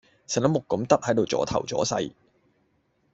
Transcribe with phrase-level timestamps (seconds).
[0.25, 2.11] 成碌木咁得喺度阻頭阻勢!